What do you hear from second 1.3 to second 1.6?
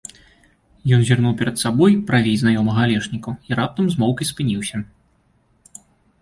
перад